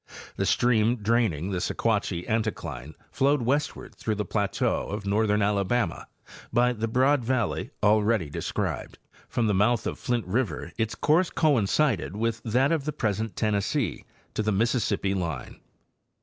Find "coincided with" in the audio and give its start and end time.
11.29-12.41